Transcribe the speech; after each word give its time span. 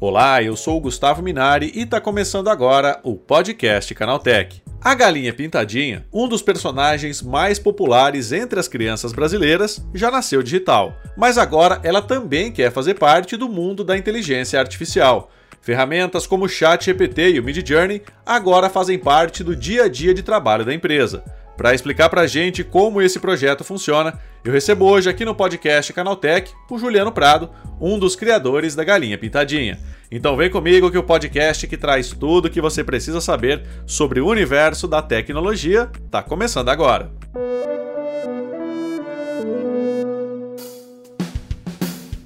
Olá, 0.00 0.42
eu 0.42 0.56
sou 0.56 0.78
o 0.78 0.80
Gustavo 0.80 1.22
Minari 1.22 1.70
e 1.74 1.82
está 1.82 2.00
começando 2.00 2.48
agora 2.48 2.98
o 3.04 3.16
podcast 3.16 3.94
Canaltech. 3.94 4.62
A 4.80 4.94
galinha 4.94 5.32
pintadinha, 5.32 6.06
um 6.10 6.26
dos 6.26 6.40
personagens 6.40 7.20
mais 7.20 7.58
populares 7.58 8.32
entre 8.32 8.58
as 8.58 8.66
crianças 8.66 9.12
brasileiras, 9.12 9.86
já 9.94 10.10
nasceu 10.10 10.42
digital, 10.42 10.94
mas 11.16 11.36
agora 11.36 11.80
ela 11.82 12.00
também 12.00 12.50
quer 12.50 12.72
fazer 12.72 12.94
parte 12.94 13.36
do 13.36 13.46
mundo 13.48 13.84
da 13.84 13.96
inteligência 13.96 14.58
artificial. 14.58 15.30
Ferramentas 15.60 16.26
como 16.26 16.46
o 16.46 16.48
ChatGPT 16.48 17.32
e 17.32 17.38
o 17.38 17.44
Midjourney 17.44 18.02
agora 18.24 18.70
fazem 18.70 18.98
parte 18.98 19.44
do 19.44 19.54
dia 19.54 19.84
a 19.84 19.88
dia 19.88 20.14
de 20.14 20.22
trabalho 20.22 20.64
da 20.64 20.72
empresa. 20.72 21.22
Para 21.60 21.74
explicar 21.74 22.08
para 22.08 22.22
a 22.22 22.26
gente 22.26 22.64
como 22.64 23.02
esse 23.02 23.20
projeto 23.20 23.62
funciona, 23.62 24.18
eu 24.42 24.50
recebo 24.50 24.86
hoje 24.86 25.10
aqui 25.10 25.26
no 25.26 25.34
podcast 25.34 25.92
Canaltech 25.92 26.54
o 26.70 26.78
Juliano 26.78 27.12
Prado, 27.12 27.50
um 27.78 27.98
dos 27.98 28.16
criadores 28.16 28.74
da 28.74 28.82
Galinha 28.82 29.18
Pintadinha. 29.18 29.78
Então 30.10 30.38
vem 30.38 30.48
comigo 30.48 30.90
que 30.90 30.96
o 30.96 31.02
podcast 31.02 31.66
que 31.66 31.76
traz 31.76 32.08
tudo 32.12 32.46
o 32.46 32.50
que 32.50 32.62
você 32.62 32.82
precisa 32.82 33.20
saber 33.20 33.62
sobre 33.86 34.22
o 34.22 34.26
universo 34.26 34.88
da 34.88 35.02
tecnologia 35.02 35.90
está 36.02 36.22
começando 36.22 36.70
agora. 36.70 37.10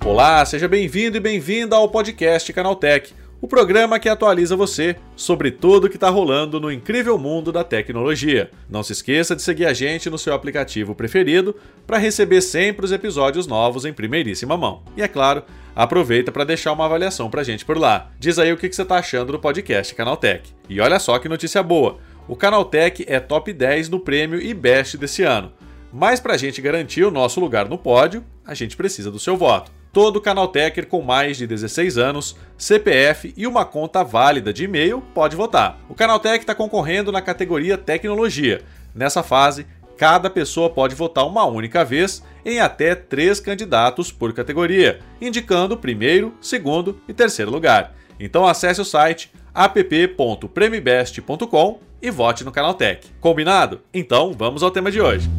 Olá, 0.05 0.45
seja 0.45 0.69
bem-vindo 0.69 1.16
e 1.16 1.20
bem-vinda 1.20 1.75
ao 1.75 1.89
podcast 1.89 2.53
Canaltech 2.53 3.12
o 3.45 3.47
programa 3.47 3.98
que 3.98 4.09
atualiza 4.09 4.57
você 4.57 4.97
sobre 5.15 5.51
tudo 5.51 5.91
que 5.91 5.98
está 5.98 6.09
rolando 6.09 6.59
no 6.59 6.73
incrível 6.73 7.19
mundo 7.19 7.53
da 7.53 7.62
tecnologia. 7.62 8.51
Não 8.70 8.83
se 8.83 8.93
esqueça 8.93 9.37
de 9.37 9.43
seguir 9.43 9.67
a 9.67 9.75
gente 9.75 10.09
no 10.09 10.17
seu 10.17 10.33
aplicativo 10.33 10.95
preferido 10.95 11.55
para 11.87 11.98
receber 11.98 12.41
sempre 12.41 12.87
os 12.87 12.91
episódios 12.91 13.47
novos 13.47 13.84
em 13.84 13.93
primeiríssima 13.93 14.57
mão. 14.57 14.83
E 14.97 15.03
é 15.03 15.09
claro, 15.09 15.43
aproveita 15.77 16.33
para 16.33 16.45
deixar 16.45 16.72
uma 16.72 16.87
avaliação 16.87 17.28
para 17.28 17.42
a 17.42 17.45
gente 17.45 17.67
por 17.67 17.77
lá. 17.77 18.11
Diz 18.19 18.39
aí 18.39 18.50
o 18.50 18.56
que 18.56 18.72
você 18.72 18.81
está 18.81 18.97
achando 18.97 19.33
do 19.33 19.39
podcast 19.39 19.95
Canaltech. 19.95 20.50
E 20.67 20.81
olha 20.81 20.98
só 20.98 21.19
que 21.19 21.28
notícia 21.28 21.62
boa! 21.62 21.98
O 22.27 22.34
Canaltech 22.34 23.05
é 23.06 23.20
top 23.20 23.53
10 23.53 23.91
no 23.91 24.00
prêmio 24.00 24.41
e 24.41 24.55
best 24.55 24.97
desse 24.97 25.22
ano. 25.22 25.53
Mas 25.92 26.19
para 26.19 26.33
a 26.33 26.39
gente 26.39 26.62
garantir 26.62 27.05
o 27.05 27.11
nosso 27.11 27.41
lugar 27.41 27.69
no 27.69 27.77
pódio, 27.77 28.25
a 28.42 28.55
gente 28.55 28.75
precisa 28.75 29.11
do 29.11 29.19
seu 29.19 29.37
voto 29.37 29.84
todo 29.95 30.20
Canaltecher 30.20 30.87
com 30.89 31.00
mais 31.00 31.39
de 31.39 31.47
16 31.47 31.97
anos, 31.97 32.37
CPF 32.59 33.33
e 33.37 33.47
uma 33.47 33.64
conta 33.64 34.03
válida 34.03 34.53
de 34.53 34.64
e-mail 34.64 35.00
pode 35.14 35.37
votar. 35.37 35.78
O 35.89 35.95
Canaltech 35.95 36.41
está 36.41 36.53
concorrendo 36.53 37.12
na 37.12 37.23
categoria 37.23 37.78
Tecnologia. 37.78 38.62
Nessa 38.92 39.22
fase, 39.22 39.65
cada 39.97 40.28
pessoa 40.28 40.69
pode 40.69 40.97
votar 40.97 41.25
uma 41.25 41.45
única 41.45 41.84
vez 41.84 42.25
em 42.45 42.59
até 42.59 42.97
três 42.97 43.39
candidatos 43.39 44.11
por 44.11 44.33
categoria, 44.33 44.98
indicando 45.20 45.77
primeiro, 45.77 46.34
segundo 46.41 47.00
e 47.09 47.15
terceiro 47.15 47.53
lugar. 47.53 47.95
Então 48.19 48.45
acesse 48.45 48.81
o 48.81 48.84
site 48.84 49.31
app.premibest.com 49.55 51.78
e 52.03 52.11
vote 52.11 52.45
no 52.45 52.50
Canaltech. 52.50 53.12
Combinado? 53.20 53.83
Então 53.95 54.33
vamos 54.33 54.65
ao 54.65 54.72
tema 54.72 54.91
de 54.91 55.00
hoje. 55.00 55.31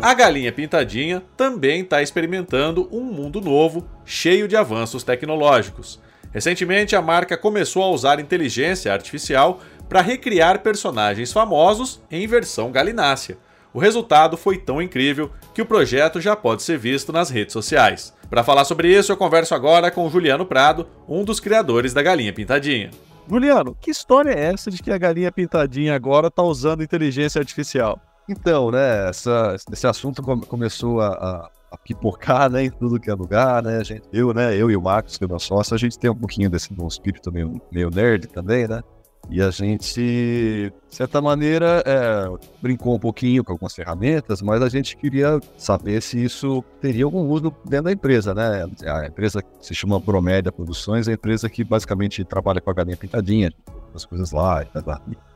A 0.00 0.14
galinha 0.14 0.52
pintadinha 0.52 1.24
também 1.36 1.80
está 1.80 2.00
experimentando 2.00 2.88
um 2.92 3.02
mundo 3.02 3.40
novo, 3.40 3.84
cheio 4.04 4.46
de 4.46 4.54
avanços 4.54 5.02
tecnológicos. 5.02 6.00
Recentemente, 6.30 6.94
a 6.94 7.02
marca 7.02 7.36
começou 7.36 7.82
a 7.82 7.90
usar 7.90 8.20
inteligência 8.20 8.92
artificial 8.92 9.60
para 9.88 10.00
recriar 10.00 10.60
personagens 10.60 11.32
famosos 11.32 12.00
em 12.12 12.24
versão 12.28 12.70
galinácea. 12.70 13.38
O 13.74 13.80
resultado 13.80 14.36
foi 14.36 14.56
tão 14.56 14.80
incrível 14.80 15.32
que 15.52 15.62
o 15.62 15.66
projeto 15.66 16.20
já 16.20 16.36
pode 16.36 16.62
ser 16.62 16.78
visto 16.78 17.12
nas 17.12 17.28
redes 17.28 17.52
sociais. 17.52 18.14
Para 18.30 18.44
falar 18.44 18.64
sobre 18.64 18.96
isso, 18.96 19.10
eu 19.10 19.16
converso 19.16 19.52
agora 19.52 19.90
com 19.90 20.08
Juliano 20.08 20.46
Prado, 20.46 20.86
um 21.08 21.24
dos 21.24 21.40
criadores 21.40 21.92
da 21.92 22.02
Galinha 22.02 22.32
Pintadinha. 22.32 22.90
Juliano, 23.28 23.76
que 23.80 23.90
história 23.90 24.30
é 24.30 24.52
essa 24.52 24.70
de 24.70 24.80
que 24.80 24.92
a 24.92 24.98
Galinha 24.98 25.32
Pintadinha 25.32 25.94
agora 25.96 26.28
está 26.28 26.42
usando 26.42 26.84
inteligência 26.84 27.40
artificial? 27.40 28.00
Então, 28.28 28.70
né, 28.70 29.08
essa, 29.08 29.56
esse 29.72 29.86
assunto 29.86 30.22
começou 30.22 31.00
a, 31.00 31.08
a, 31.08 31.50
a, 31.72 31.78
pipocar, 31.78 32.50
né, 32.50 32.64
em 32.64 32.70
tudo 32.70 33.00
que 33.00 33.10
é 33.10 33.14
lugar, 33.14 33.62
né, 33.62 33.82
gente, 33.82 34.02
eu, 34.12 34.34
né, 34.34 34.54
eu 34.54 34.70
e 34.70 34.76
o 34.76 34.82
Marcos, 34.82 35.16
que 35.16 35.24
é 35.24 35.26
meu 35.26 35.38
sócio, 35.38 35.74
a 35.74 35.78
gente 35.78 35.98
tem 35.98 36.10
um 36.10 36.14
pouquinho 36.14 36.50
desse 36.50 36.68
um 36.78 36.86
espírito 36.86 37.32
meio, 37.32 37.60
meio 37.72 37.90
nerd 37.90 38.26
também, 38.26 38.68
né, 38.68 38.82
e 39.30 39.42
a 39.42 39.50
gente, 39.50 40.00
de 40.00 40.72
certa 40.88 41.20
maneira, 41.20 41.82
é, 41.84 42.24
brincou 42.62 42.94
um 42.94 42.98
pouquinho 42.98 43.44
com 43.44 43.52
algumas 43.52 43.74
ferramentas, 43.74 44.40
mas 44.40 44.62
a 44.62 44.70
gente 44.70 44.96
queria 44.96 45.38
saber 45.56 46.00
se 46.00 46.22
isso 46.24 46.64
teria 46.80 47.04
algum 47.04 47.28
uso 47.28 47.54
dentro 47.64 47.84
da 47.84 47.92
empresa, 47.92 48.34
né? 48.34 48.66
A 48.86 49.06
empresa 49.06 49.42
se 49.60 49.74
chama 49.74 50.00
Promédia 50.00 50.50
Produções, 50.50 51.08
é 51.08 51.10
a 51.10 51.14
empresa 51.14 51.50
que 51.50 51.62
basicamente 51.62 52.24
trabalha 52.24 52.60
com 52.60 52.70
a 52.70 52.72
galinha 52.72 52.96
pintadinha, 52.96 53.52
as 53.94 54.06
coisas 54.06 54.32
lá, 54.32 54.64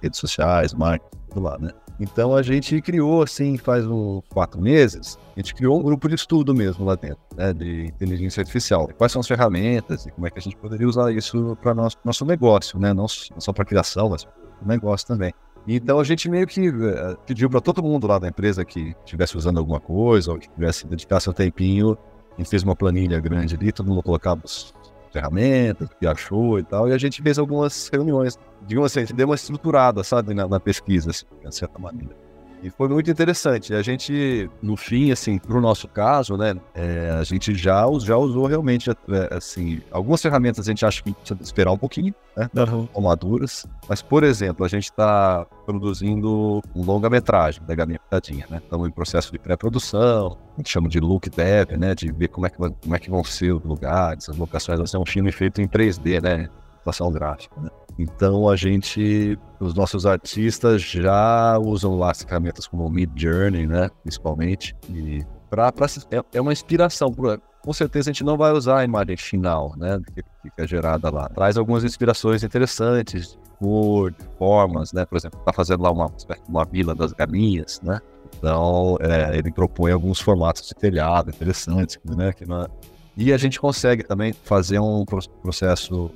redes 0.00 0.19
sociais, 0.19 0.72
marketing, 0.72 1.19
tudo 1.28 1.42
lá, 1.42 1.58
né? 1.58 1.70
Então 2.02 2.34
a 2.34 2.42
gente 2.42 2.80
criou, 2.80 3.22
assim, 3.22 3.56
faz 3.56 3.86
uns 3.86 4.22
quatro 4.28 4.60
meses, 4.60 5.16
a 5.36 5.40
gente 5.40 5.54
criou 5.54 5.78
um 5.78 5.82
grupo 5.82 6.08
de 6.08 6.16
estudo 6.16 6.52
mesmo 6.52 6.84
lá 6.84 6.96
dentro, 6.96 7.20
né, 7.36 7.52
de 7.52 7.86
inteligência 7.86 8.40
artificial. 8.40 8.88
Quais 8.98 9.12
são 9.12 9.20
as 9.20 9.28
ferramentas 9.28 10.04
e 10.04 10.10
como 10.10 10.26
é 10.26 10.30
que 10.30 10.38
a 10.40 10.42
gente 10.42 10.56
poderia 10.56 10.88
usar 10.88 11.12
isso 11.12 11.56
para 11.62 11.72
nosso 11.72 11.96
nosso 12.04 12.24
negócio, 12.24 12.76
né? 12.76 12.92
Não 12.92 13.06
só 13.06 13.52
para 13.52 13.64
criação, 13.64 14.08
mas 14.08 14.24
para 14.24 14.34
o 14.64 14.66
negócio 14.66 15.06
também. 15.06 15.32
Então 15.66 16.00
a 16.00 16.04
gente 16.04 16.28
meio 16.28 16.44
que 16.44 16.68
uh, 16.68 17.16
pediu 17.24 17.48
para 17.48 17.60
todo 17.60 17.80
mundo 17.80 18.08
lá 18.08 18.19
da 18.19 18.26
empresa 18.26 18.64
que 18.64 18.96
estivesse 19.04 19.36
usando 19.36 19.58
alguma 19.58 19.78
coisa 19.78 20.32
ou 20.32 20.38
que 20.38 20.48
tivesse 20.48 20.84
dedicar 20.88 21.20
seu 21.20 21.32
tempinho, 21.32 21.96
a 22.34 22.40
gente 22.40 22.50
fez 22.50 22.64
uma 22.64 22.74
planilha 22.74 23.20
grande 23.20 23.54
ali, 23.54 23.70
todo 23.70 23.86
mundo 23.86 24.02
colocava 24.02 24.42
os 24.44 24.74
ferramentas, 25.12 25.89
que 25.99 26.06
achou 26.06 26.59
e 26.59 26.62
tal, 26.62 26.89
e 26.89 26.93
a 26.93 26.99
gente 26.99 27.23
fez 27.23 27.39
algumas 27.39 27.89
reuniões. 27.89 28.39
Digamos 28.67 28.91
assim, 28.91 29.00
a 29.00 29.05
gente 29.05 29.15
deu 29.15 29.27
uma 29.27 29.34
estruturada, 29.34 30.03
sabe, 30.03 30.34
na, 30.34 30.49
na 30.49 30.59
pesquisa, 30.59 31.11
assim, 31.11 31.27
de 31.45 31.55
certa 31.55 31.78
maneira. 31.78 32.22
E 32.62 32.71
foi 32.71 32.89
muito 32.89 33.11
interessante. 33.11 33.75
A 33.75 33.83
gente, 33.83 34.49
no 34.62 34.77
fim, 34.77 35.11
assim, 35.11 35.37
pro 35.37 35.61
nosso 35.61 35.89
caso, 35.89 36.37
né, 36.37 36.55
é, 36.75 37.11
a 37.19 37.25
gente 37.25 37.55
já, 37.56 37.84
já 37.99 38.17
usou 38.17 38.47
realmente, 38.47 38.89
é, 38.89 38.95
assim, 39.34 39.83
algumas 39.91 40.23
ferramentas 40.23 40.67
a 40.67 40.71
gente 40.71 40.87
acha 40.87 41.03
que 41.03 41.12
precisa 41.12 41.43
esperar 41.43 41.73
um 41.73 41.77
pouquinho, 41.78 42.15
né, 42.37 42.49
uhum. 42.55 43.03
maduras. 43.03 43.67
Mas, 43.89 44.00
por 44.00 44.23
exemplo, 44.23 44.65
a 44.65 44.69
gente 44.69 44.84
está 44.84 45.45
produzindo 45.67 46.62
um 46.73 46.84
longa-metragem 46.84 47.65
da 47.65 47.75
Galinha 47.75 47.99
Pitadinha, 47.99 48.47
né? 48.49 48.61
Estamos 48.62 48.89
em 48.89 48.93
processo 48.93 49.33
de 49.33 49.41
pré-produção, 49.41 50.39
a 50.55 50.56
gente 50.59 50.71
chama 50.71 50.89
de 50.89 51.00
look 51.00 51.29
dev, 51.31 51.73
né, 51.73 51.97
de 51.97 52.12
ver 52.12 52.29
como 52.29 52.47
é 52.47 52.50
que, 52.50 52.56
como 52.56 52.94
é 52.94 52.99
que 52.99 53.11
vão 53.11 53.25
ser 53.25 53.53
os 53.53 53.65
lugares, 53.65 54.29
as 54.29 54.37
locações. 54.37 54.79
Vai 54.79 54.87
ser 54.87 54.99
um 54.99 55.06
filme 55.06 55.33
feito 55.33 55.61
em 55.61 55.67
3D, 55.67 56.23
né, 56.23 56.49
computação 56.83 57.11
gráfica, 57.11 57.61
né? 57.61 57.71
Então 57.98 58.48
a 58.48 58.56
gente, 58.56 59.38
os 59.60 59.75
nossos 59.75 60.06
artistas 60.06 60.82
já 60.82 61.58
usam 61.58 61.98
lá 61.98 62.10
as 62.10 62.22
ferramentas 62.22 62.66
como 62.66 62.86
o 62.86 62.91
Mid 62.91 63.10
Journey, 63.16 63.66
né, 63.66 63.91
principalmente, 64.03 64.75
e 64.88 65.25
para 65.50 65.72
é, 66.10 66.22
é 66.32 66.41
uma 66.41 66.52
inspiração. 66.52 67.14
Com 67.62 67.72
certeza 67.72 68.10
a 68.10 68.12
gente 68.12 68.25
não 68.25 68.36
vai 68.36 68.52
usar 68.52 68.78
a 68.78 68.84
imagem 68.84 69.16
final, 69.16 69.75
né, 69.76 70.00
que 70.14 70.22
fica 70.42 70.66
gerada 70.66 71.10
lá. 71.10 71.28
Traz 71.28 71.56
algumas 71.56 71.84
inspirações 71.84 72.42
interessantes, 72.42 73.38
cor, 73.58 74.14
formas, 74.38 74.92
né, 74.92 75.04
por 75.04 75.16
exemplo, 75.16 75.38
tá 75.44 75.52
fazendo 75.52 75.82
lá 75.82 75.91
uma 75.91 76.10
uma 76.48 76.64
vila 76.64 76.94
das 76.94 77.12
galinhas, 77.12 77.81
né. 77.82 78.00
Então 78.38 78.97
é, 79.00 79.36
ele 79.36 79.52
propõe 79.52 79.92
alguns 79.92 80.19
formatos 80.20 80.66
de 80.66 80.75
telhado 80.75 81.31
interessantes, 81.31 81.98
né, 82.04 82.32
que 82.32 82.47
não 82.47 82.62
é... 82.62 82.66
E 83.14 83.31
a 83.31 83.36
gente 83.36 83.60
consegue 83.60 84.02
também 84.02 84.32
fazer 84.32 84.78
um 84.78 85.04
processo 85.42 86.10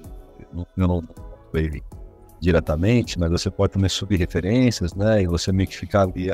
eu 0.76 0.88
não 0.88 1.02
ele 1.58 1.82
diretamente, 2.40 3.18
mas 3.18 3.30
você 3.30 3.50
pode 3.50 3.72
também 3.72 3.88
subir 3.88 4.18
referências, 4.18 4.94
né? 4.94 5.22
E 5.22 5.26
você 5.26 5.52
meio 5.52 5.68
que 5.68 5.76
ficar 5.76 6.02
ali. 6.02 6.32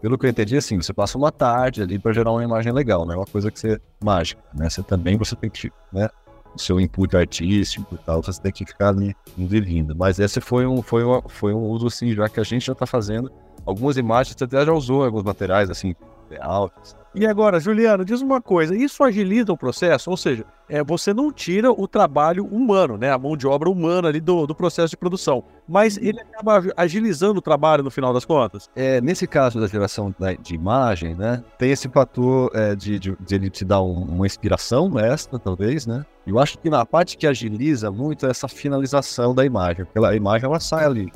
Pelo 0.00 0.18
que 0.18 0.26
eu 0.26 0.30
entendi, 0.30 0.56
assim, 0.56 0.76
você 0.76 0.92
passa 0.92 1.16
uma 1.16 1.32
tarde 1.32 1.82
ali 1.82 1.98
para 1.98 2.12
gerar 2.12 2.32
uma 2.32 2.44
imagem 2.44 2.72
legal, 2.72 3.06
não 3.06 3.14
é 3.14 3.16
uma 3.16 3.26
coisa 3.26 3.50
que 3.50 3.58
você 3.58 3.80
mágica, 4.02 4.42
né? 4.54 4.68
Você 4.68 4.82
também 4.82 5.16
você 5.16 5.34
tem 5.34 5.48
que, 5.48 5.70
né? 5.92 6.08
O 6.54 6.60
seu 6.60 6.80
input 6.80 7.16
artístico 7.16 7.94
e 7.94 7.98
tal, 7.98 8.22
você 8.22 8.40
tem 8.40 8.52
que 8.52 8.64
ficar 8.64 8.88
ali 8.88 9.14
indo 9.36 9.64
vindo. 9.64 9.94
Mas 9.94 10.18
esse 10.18 10.40
foi 10.40 10.66
um, 10.66 10.82
foi 10.82 11.04
um, 11.04 11.20
foi 11.28 11.54
um 11.54 11.62
uso, 11.62 11.86
assim, 11.86 12.14
já 12.14 12.28
que 12.28 12.40
a 12.40 12.44
gente 12.44 12.66
já 12.66 12.72
está 12.72 12.86
fazendo 12.86 13.30
algumas 13.64 13.96
imagens, 13.96 14.36
você 14.36 14.44
até 14.44 14.64
já 14.64 14.72
usou 14.72 15.04
alguns 15.04 15.22
materiais, 15.22 15.68
assim, 15.70 15.94
altos, 16.40 16.96
e 17.18 17.26
agora, 17.26 17.58
Juliano, 17.58 18.04
diz 18.04 18.20
uma 18.20 18.42
coisa: 18.42 18.76
isso 18.76 19.02
agiliza 19.02 19.50
o 19.50 19.56
processo? 19.56 20.10
Ou 20.10 20.18
seja, 20.18 20.44
é, 20.68 20.84
você 20.84 21.14
não 21.14 21.32
tira 21.32 21.72
o 21.72 21.88
trabalho 21.88 22.44
humano, 22.44 22.98
né, 22.98 23.10
a 23.10 23.16
mão 23.16 23.34
de 23.34 23.46
obra 23.46 23.70
humana 23.70 24.08
ali 24.08 24.20
do, 24.20 24.46
do 24.46 24.54
processo 24.54 24.90
de 24.90 24.98
produção, 24.98 25.42
mas 25.66 25.96
ele 25.96 26.20
acaba 26.20 26.62
agilizando 26.76 27.38
o 27.38 27.42
trabalho 27.42 27.82
no 27.82 27.90
final 27.90 28.12
das 28.12 28.26
contas? 28.26 28.68
É, 28.76 29.00
nesse 29.00 29.26
caso 29.26 29.58
da 29.58 29.66
geração 29.66 30.14
de 30.42 30.54
imagem, 30.54 31.14
né, 31.14 31.42
tem 31.56 31.70
esse 31.70 31.88
fator 31.88 32.50
é, 32.52 32.74
de, 32.74 32.98
de, 32.98 33.16
de, 33.18 33.34
ele 33.34 33.48
te 33.48 33.64
dar 33.64 33.80
um, 33.80 34.02
uma 34.02 34.26
inspiração 34.26 34.98
extra, 34.98 35.38
talvez, 35.38 35.86
né? 35.86 36.04
Eu 36.26 36.38
acho 36.38 36.58
que 36.58 36.68
na 36.68 36.84
parte 36.84 37.16
que 37.16 37.26
agiliza 37.26 37.90
muito 37.90 38.26
é 38.26 38.30
essa 38.30 38.46
finalização 38.46 39.34
da 39.34 39.42
imagem, 39.42 39.86
porque 39.86 40.06
a 40.06 40.14
imagem 40.14 40.44
ela 40.44 40.60
sai 40.60 40.84
ali 40.84 41.10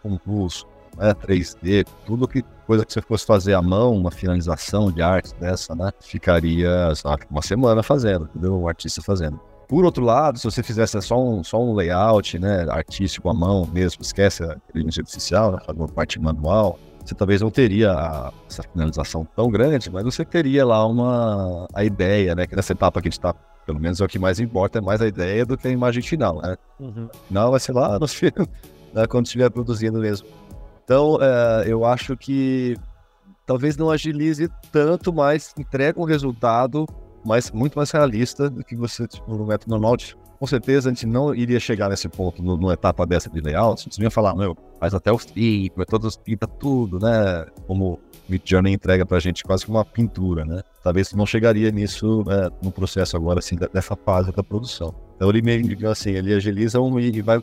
com 0.00 0.20
luz, 0.24 0.64
né, 0.96 1.12
3D, 1.14 1.84
tudo 2.06 2.28
que 2.28 2.44
coisa 2.66 2.84
que 2.84 2.92
você 2.92 3.00
fosse 3.00 3.24
fazer 3.24 3.54
à 3.54 3.62
mão, 3.62 3.96
uma 3.96 4.10
finalização 4.10 4.90
de 4.90 5.00
arte 5.00 5.34
dessa, 5.36 5.74
né, 5.74 5.90
ficaria 6.00 6.94
sabe, 6.94 7.24
uma 7.30 7.42
semana 7.42 7.82
fazendo, 7.82 8.24
entendeu? 8.24 8.60
Um 8.60 8.68
artista 8.68 9.00
fazendo. 9.00 9.40
Por 9.68 9.84
outro 9.84 10.04
lado, 10.04 10.38
se 10.38 10.44
você 10.44 10.62
fizesse 10.62 11.00
só 11.02 11.20
um, 11.20 11.42
só 11.42 11.60
um 11.62 11.74
layout, 11.74 12.38
né, 12.38 12.66
artístico 12.68 13.28
à 13.28 13.34
mão 13.34 13.66
mesmo, 13.72 14.02
esquece 14.02 14.44
a 14.44 14.56
inteligência 14.68 15.00
artificial, 15.00 15.52
né, 15.52 15.58
uma 15.74 15.88
parte 15.88 16.20
manual, 16.20 16.78
você 17.04 17.14
talvez 17.14 17.40
não 17.40 17.50
teria 17.50 17.92
a, 17.92 18.32
essa 18.48 18.62
finalização 18.62 19.26
tão 19.36 19.50
grande, 19.50 19.90
mas 19.90 20.04
você 20.04 20.24
teria 20.24 20.64
lá 20.64 20.84
uma 20.86 21.66
a 21.72 21.84
ideia, 21.84 22.34
né, 22.34 22.46
que 22.46 22.54
nessa 22.54 22.72
etapa 22.72 23.00
que 23.00 23.08
a 23.08 23.10
gente 23.10 23.18
está, 23.18 23.34
pelo 23.64 23.80
menos 23.80 24.00
é 24.00 24.04
o 24.04 24.08
que 24.08 24.18
mais 24.18 24.40
importa, 24.40 24.78
é 24.78 24.80
mais 24.80 25.00
a 25.00 25.06
ideia 25.06 25.44
do 25.44 25.56
que 25.56 25.66
a 25.66 25.70
imagem 25.70 26.02
final, 26.02 26.40
né? 26.40 26.56
Uhum. 26.78 27.08
Final 27.28 27.50
vai 27.50 27.60
ser 27.60 27.72
lá 27.72 27.98
no 27.98 28.06
filme, 28.08 28.48
né, 28.92 29.06
quando 29.06 29.26
estiver 29.26 29.50
produzindo 29.50 29.98
mesmo. 30.00 30.26
Então, 30.86 31.18
é, 31.20 31.64
eu 31.66 31.84
acho 31.84 32.16
que 32.16 32.76
talvez 33.44 33.76
não 33.76 33.90
agilize 33.90 34.48
tanto, 34.70 35.12
mas 35.12 35.52
entrega 35.58 36.00
um 36.00 36.04
resultado 36.04 36.86
mais, 37.24 37.50
muito 37.50 37.74
mais 37.74 37.90
realista 37.90 38.48
do 38.48 38.62
que 38.62 38.76
você, 38.76 39.08
tipo, 39.08 39.34
no 39.34 39.44
método 39.44 39.72
normal. 39.72 39.96
Com 40.38 40.46
certeza 40.46 40.88
a 40.88 40.92
gente 40.92 41.04
não 41.04 41.34
iria 41.34 41.58
chegar 41.58 41.88
nesse 41.88 42.08
ponto 42.08 42.40
no, 42.40 42.56
numa 42.56 42.74
etapa 42.74 43.04
dessa 43.04 43.28
de 43.28 43.40
layout. 43.40 43.88
Você 43.90 44.00
ia 44.00 44.10
falar, 44.12 44.36
meu, 44.36 44.56
faz 44.78 44.94
até 44.94 45.10
os 45.10 45.26
tipos, 45.26 45.84
todos 45.86 46.16
pinta 46.16 46.46
tudo, 46.46 47.00
né? 47.00 47.46
Como 47.66 47.94
o 47.94 48.00
Mid 48.28 48.42
Journey 48.44 48.72
entrega 48.74 49.04
pra 49.04 49.18
gente 49.18 49.42
quase 49.42 49.64
que 49.64 49.70
uma 49.72 49.84
pintura, 49.84 50.44
né? 50.44 50.62
Talvez 50.84 51.12
não 51.14 51.26
chegaria 51.26 51.72
nisso 51.72 52.22
é, 52.28 52.48
no 52.62 52.70
processo 52.70 53.16
agora, 53.16 53.40
assim, 53.40 53.56
dessa 53.72 53.96
fase 53.96 54.30
da 54.30 54.44
produção. 54.44 54.94
Então 55.16 55.28
ele 55.30 55.42
meio 55.42 55.90
assim, 55.90 56.10
ele 56.10 56.32
agiliza 56.32 56.80
um, 56.80 57.00
e 57.00 57.20
vai 57.22 57.42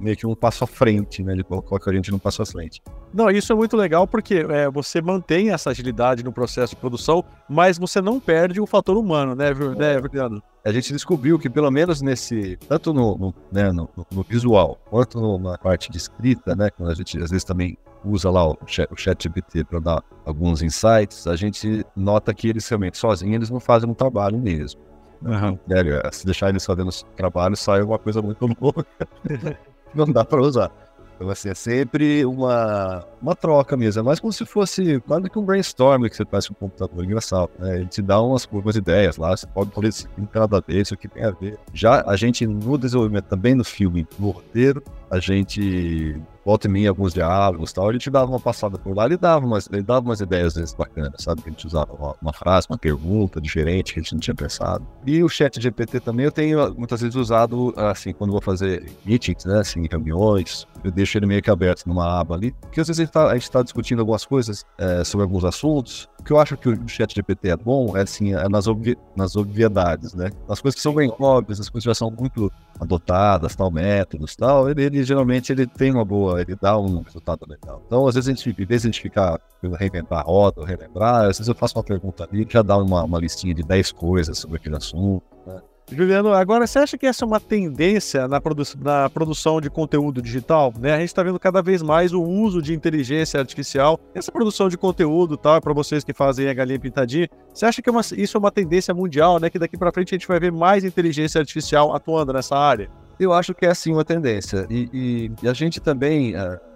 meio 0.00 0.16
que 0.16 0.26
um 0.26 0.34
passo 0.34 0.64
à 0.64 0.66
frente, 0.66 1.22
né? 1.22 1.32
Ele 1.32 1.44
coloca 1.44 1.90
a 1.90 1.94
gente 1.94 2.10
num 2.10 2.18
passo 2.18 2.42
à 2.42 2.46
frente. 2.46 2.82
Não, 3.12 3.30
isso 3.30 3.52
é 3.52 3.56
muito 3.56 3.76
legal 3.76 4.06
porque 4.06 4.44
é, 4.48 4.68
você 4.68 5.00
mantém 5.00 5.50
essa 5.50 5.70
agilidade 5.70 6.24
no 6.24 6.32
processo 6.32 6.74
de 6.74 6.80
produção, 6.80 7.24
mas 7.48 7.78
você 7.78 8.00
não 8.00 8.18
perde 8.18 8.60
o 8.60 8.66
fator 8.66 8.96
humano, 8.96 9.34
né, 9.34 9.50
né 9.76 10.00
Fernando? 10.00 10.42
A 10.64 10.72
gente 10.72 10.92
descobriu 10.92 11.38
que 11.38 11.48
pelo 11.48 11.70
menos 11.70 12.00
nesse, 12.00 12.56
tanto 12.68 12.92
no, 12.92 13.16
no, 13.16 13.34
né, 13.52 13.70
no, 13.70 13.88
no 14.10 14.22
visual, 14.22 14.78
quanto 14.90 15.38
na 15.38 15.58
parte 15.58 15.90
de 15.90 15.98
escrita, 15.98 16.56
né, 16.56 16.70
quando 16.70 16.90
a 16.90 16.94
gente 16.94 17.16
às 17.18 17.30
vezes 17.30 17.44
também 17.44 17.76
usa 18.04 18.30
lá 18.30 18.48
o 18.48 18.58
chat, 18.66 18.90
o 18.92 18.96
chat 18.96 19.22
GPT 19.22 19.64
para 19.64 19.78
dar 19.78 20.04
alguns 20.24 20.62
insights, 20.62 21.26
a 21.26 21.36
gente 21.36 21.84
nota 21.94 22.34
que 22.34 22.48
eles 22.48 22.68
realmente 22.68 22.98
sozinhos 22.98 23.34
eles 23.34 23.50
não 23.50 23.60
fazem 23.60 23.88
um 23.88 23.94
trabalho 23.94 24.38
mesmo. 24.38 24.80
Uhum. 25.22 25.58
É, 25.70 26.10
se 26.12 26.26
deixar 26.26 26.50
eles 26.50 26.64
fazendo 26.64 26.90
trabalho, 27.16 27.56
sai 27.56 27.80
alguma 27.80 27.98
coisa 27.98 28.20
muito 28.20 28.46
louca. 28.60 28.86
não 30.06 30.06
dá 30.06 30.24
para 30.24 30.40
usar. 30.40 30.70
Então, 31.16 31.30
assim, 31.30 31.48
é 31.48 31.54
sempre 31.54 32.24
uma, 32.24 33.04
uma 33.22 33.36
troca 33.36 33.76
mesmo. 33.76 34.00
É 34.00 34.02
mais 34.02 34.18
como 34.18 34.32
se 34.32 34.44
fosse 34.44 35.00
quase 35.00 35.30
que 35.30 35.38
um 35.38 35.44
brainstorm 35.44 36.04
que 36.08 36.16
você 36.16 36.24
faz 36.24 36.48
com 36.48 36.54
o 36.54 36.56
computador. 36.56 37.04
Engraçado, 37.04 37.50
né? 37.58 37.76
Ele 37.76 37.86
te 37.86 38.02
dá 38.02 38.20
umas, 38.20 38.44
umas 38.50 38.74
ideias 38.74 39.16
lá, 39.16 39.36
você 39.36 39.46
pode 39.46 39.70
fazer 39.70 39.88
assim, 39.88 40.08
tem 40.16 40.28
nada 40.34 40.58
a 40.58 40.60
ver, 40.60 40.80
isso 40.80 40.96
tem 40.96 41.24
a 41.24 41.30
ver. 41.30 41.58
Já 41.72 42.02
a 42.06 42.16
gente, 42.16 42.46
no 42.46 42.76
desenvolvimento, 42.76 43.26
também 43.26 43.54
no 43.54 43.64
filme, 43.64 44.06
no 44.18 44.30
roteiro, 44.30 44.82
a 45.14 45.20
gente 45.20 46.20
volta 46.44 46.68
em 46.68 46.70
mim 46.70 46.86
alguns 46.86 47.14
diálogos 47.14 47.72
tal, 47.72 47.88
ele 47.88 47.98
te 47.98 48.10
dava 48.10 48.30
uma 48.30 48.40
passada 48.40 48.76
por 48.76 48.94
lá, 48.94 49.06
ele 49.06 49.16
dava 49.16 49.46
umas, 49.46 49.68
ele 49.72 49.82
dava 49.82 50.04
umas 50.04 50.20
ideias 50.20 50.54
vezes 50.54 50.74
bacanas, 50.74 51.14
sabe? 51.22 51.40
Que 51.40 51.48
a 51.48 51.52
gente 51.52 51.66
usava 51.66 51.92
uma, 51.94 52.14
uma, 52.20 52.32
frase, 52.32 52.66
uma 52.68 52.76
pergunta 52.76 53.40
diferente 53.40 53.94
que 53.94 54.00
a 54.00 54.02
gente 54.02 54.12
não 54.12 54.20
tinha 54.20 54.34
pensado. 54.34 54.86
E 55.06 55.22
o 55.22 55.28
chat 55.28 55.60
GPT 55.60 56.00
também 56.00 56.26
eu 56.26 56.32
tenho 56.32 56.74
muitas 56.74 57.00
vezes 57.00 57.16
usado, 57.16 57.72
assim, 57.76 58.12
quando 58.12 58.32
vou 58.32 58.42
fazer 58.42 58.90
meetings, 59.06 59.44
né? 59.46 59.60
Assim, 59.60 59.86
reuniões, 59.90 60.66
eu 60.82 60.90
deixo 60.90 61.16
ele 61.16 61.26
meio 61.26 61.40
que 61.40 61.50
aberto 61.50 61.86
numa 61.86 62.20
aba 62.20 62.34
ali, 62.34 62.52
porque 62.60 62.80
às 62.80 62.88
vezes 62.88 63.00
a 63.00 63.34
gente 63.34 63.42
está 63.42 63.58
tá 63.58 63.62
discutindo 63.62 64.00
algumas 64.00 64.26
coisas 64.26 64.66
é, 64.76 65.04
sobre 65.04 65.24
alguns 65.24 65.44
assuntos, 65.44 66.08
o 66.24 66.26
que 66.26 66.32
eu 66.32 66.38
acho 66.38 66.56
que 66.56 66.70
o 66.70 66.88
chat 66.88 67.14
GPT 67.14 67.50
é 67.50 67.56
bom 67.56 67.94
é 67.94 68.00
assim, 68.00 68.32
é 68.32 68.48
nas, 68.48 68.66
obvi 68.66 68.96
nas 69.14 69.36
obviedades, 69.36 70.14
né? 70.14 70.30
Nas 70.48 70.58
coisas 70.58 70.74
que 70.74 70.80
são 70.80 70.94
bem 70.94 71.12
óbvias, 71.20 71.60
as 71.60 71.68
coisas 71.68 71.84
já 71.84 71.94
são 71.94 72.10
muito 72.10 72.50
adotadas, 72.80 73.54
tal, 73.54 73.70
métodos, 73.70 74.34
tal, 74.34 74.70
ele, 74.70 74.84
ele, 74.84 75.04
geralmente 75.04 75.52
ele 75.52 75.66
tem 75.66 75.92
uma 75.92 76.04
boa, 76.04 76.40
ele 76.40 76.56
dá 76.56 76.78
um 76.78 77.02
resultado 77.02 77.44
legal. 77.46 77.82
Então, 77.86 78.08
às 78.08 78.14
vezes 78.14 78.28
a 78.28 78.32
gente, 78.32 78.48
em 78.48 78.64
vez 78.64 78.80
de 78.80 78.88
a 78.88 78.90
gente 78.90 79.02
ficar 79.02 79.38
reinventar 79.78 80.20
a 80.20 80.22
roda, 80.22 80.64
relembrar, 80.64 81.26
às 81.26 81.36
vezes 81.36 81.48
eu 81.48 81.54
faço 81.54 81.76
uma 81.76 81.84
pergunta 81.84 82.24
ali, 82.24 82.46
já 82.48 82.62
dá 82.62 82.78
uma, 82.78 83.04
uma 83.04 83.18
listinha 83.18 83.54
de 83.54 83.62
10 83.62 83.92
coisas 83.92 84.38
sobre 84.38 84.56
aquele 84.56 84.76
assunto, 84.76 85.22
né? 85.46 85.60
Juliano, 85.90 86.32
agora 86.32 86.66
você 86.66 86.78
acha 86.78 86.96
que 86.96 87.06
essa 87.06 87.24
é 87.24 87.26
uma 87.26 87.38
tendência 87.38 88.26
na, 88.26 88.40
produ 88.40 88.62
na 88.80 89.10
produção 89.10 89.60
de 89.60 89.68
conteúdo 89.68 90.22
digital? 90.22 90.72
Né? 90.78 90.94
A 90.94 90.98
gente 90.98 91.08
está 91.08 91.22
vendo 91.22 91.38
cada 91.38 91.60
vez 91.60 91.82
mais 91.82 92.12
o 92.12 92.22
uso 92.22 92.62
de 92.62 92.72
inteligência 92.72 93.38
artificial, 93.38 94.00
essa 94.14 94.32
produção 94.32 94.68
de 94.68 94.78
conteúdo, 94.78 95.36
tal, 95.36 95.60
para 95.60 95.74
vocês 95.74 96.02
que 96.02 96.14
fazem 96.14 96.48
a 96.48 96.54
galinha 96.54 96.80
pintadinha. 96.80 97.28
Você 97.52 97.66
acha 97.66 97.82
que 97.82 97.88
é 97.88 97.92
uma, 97.92 98.00
isso 98.00 98.36
é 98.36 98.40
uma 98.40 98.50
tendência 98.50 98.94
mundial, 98.94 99.38
né? 99.38 99.50
Que 99.50 99.58
daqui 99.58 99.76
para 99.76 99.92
frente 99.92 100.14
a 100.14 100.18
gente 100.18 100.26
vai 100.26 100.40
ver 100.40 100.50
mais 100.50 100.84
inteligência 100.84 101.38
artificial 101.38 101.94
atuando 101.94 102.32
nessa 102.32 102.56
área? 102.56 102.88
Eu 103.20 103.32
acho 103.32 103.54
que 103.54 103.66
é 103.66 103.74
sim 103.74 103.92
uma 103.92 104.04
tendência. 104.04 104.66
E, 104.70 104.88
e, 104.92 105.32
e 105.42 105.48
a 105.48 105.52
gente 105.52 105.80
também. 105.80 106.34
Uh 106.34 106.74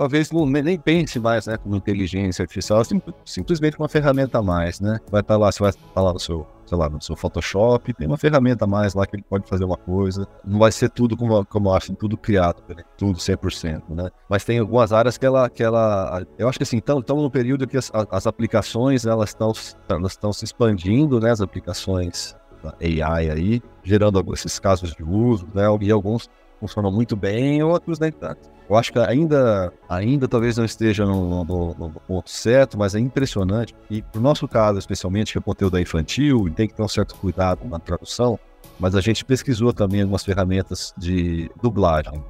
talvez 0.00 0.30
não, 0.30 0.46
nem 0.46 0.78
pense 0.78 1.20
mais 1.20 1.46
né, 1.46 1.58
como 1.58 1.76
inteligência 1.76 2.42
artificial, 2.42 2.82
sim, 2.82 3.02
simplesmente 3.22 3.78
uma 3.78 3.86
ferramenta 3.86 4.38
a 4.38 4.42
mais, 4.42 4.80
né? 4.80 4.98
Vai 5.10 5.20
estar 5.20 5.34
tá 5.34 5.38
lá, 5.38 5.52
você 5.52 5.62
vai 5.62 5.72
tá 5.74 6.00
lá 6.00 6.14
no 6.14 6.18
seu, 6.18 6.46
sei 6.70 6.78
lá, 6.78 6.88
no 6.88 7.02
seu 7.02 7.16
Photoshop, 7.16 7.92
tem 7.94 8.06
uma 8.06 8.16
ferramenta 8.16 8.64
a 8.64 8.68
mais 8.68 8.94
lá 8.94 9.04
que 9.04 9.16
ele 9.16 9.24
pode 9.28 9.48
fazer 9.48 9.64
uma 9.64 9.76
coisa. 9.76 10.26
Não 10.44 10.60
vai 10.60 10.70
ser 10.70 10.88
tudo 10.88 11.16
como, 11.16 11.44
como 11.46 11.72
acho, 11.72 11.92
tudo 11.96 12.16
criado, 12.16 12.62
né? 12.68 12.84
tudo 12.96 13.18
100%, 13.18 13.82
né? 13.90 14.08
Mas 14.28 14.44
tem 14.44 14.60
algumas 14.60 14.92
áreas 14.92 15.18
que 15.18 15.26
ela, 15.26 15.50
que 15.50 15.64
ela 15.64 16.24
eu 16.38 16.48
acho 16.48 16.58
que 16.58 16.62
assim, 16.62 16.78
estamos 16.78 17.04
no 17.08 17.30
período 17.30 17.66
que 17.66 17.76
as, 17.76 17.90
as 17.92 18.26
aplicações, 18.26 19.04
elas 19.04 19.30
estão 19.30 19.52
elas 19.88 20.36
se 20.36 20.44
expandindo, 20.44 21.18
né? 21.18 21.32
As 21.32 21.40
aplicações 21.40 22.36
AI 22.80 23.30
aí, 23.30 23.62
gerando 23.82 24.22
esses 24.32 24.60
casos 24.60 24.94
de 24.94 25.02
uso, 25.02 25.48
né? 25.52 25.64
E 25.80 25.90
alguns 25.90 26.30
funcionam 26.60 26.92
muito 26.92 27.16
bem, 27.16 27.62
outros 27.62 27.98
nem 27.98 28.12
tanto. 28.12 28.50
Eu 28.68 28.76
acho 28.76 28.92
que 28.92 28.98
ainda, 29.00 29.72
ainda 29.88 30.28
talvez 30.28 30.56
não 30.56 30.64
esteja 30.64 31.04
no, 31.04 31.44
no, 31.44 31.74
no 31.74 31.90
ponto 32.06 32.30
certo, 32.30 32.78
mas 32.78 32.94
é 32.94 33.00
impressionante. 33.00 33.74
E 33.90 34.04
no 34.14 34.20
nosso 34.20 34.46
caso, 34.46 34.78
especialmente, 34.78 35.32
que 35.32 35.38
é 35.38 35.40
conteúdo 35.40 35.76
infantil, 35.80 36.48
tem 36.54 36.68
que 36.68 36.74
ter 36.74 36.82
um 36.82 36.88
certo 36.88 37.16
cuidado 37.16 37.66
na 37.66 37.80
tradução, 37.80 38.38
mas 38.78 38.94
a 38.94 39.00
gente 39.00 39.24
pesquisou 39.24 39.72
também 39.72 40.02
algumas 40.02 40.24
ferramentas 40.24 40.94
de 40.96 41.50
dublagem. 41.60 42.22